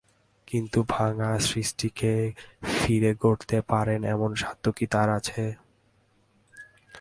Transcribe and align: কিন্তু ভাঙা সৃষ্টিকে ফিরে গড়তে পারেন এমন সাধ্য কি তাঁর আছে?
কিন্তু 0.47 0.79
ভাঙা 0.89 1.31
সৃষ্টিকে 1.39 2.13
ফিরে 2.71 3.11
গড়তে 3.21 3.57
পারেন 3.67 3.99
এমন 4.05 4.31
সাধ্য 4.35 4.65
কি 4.71 4.85
তাঁর 4.87 5.07
আছে? 5.09 5.43